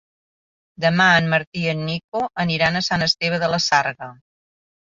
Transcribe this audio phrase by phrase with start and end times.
[0.85, 4.13] Demà en Martí i en Nico aniran a Sant Esteve de la Sarga.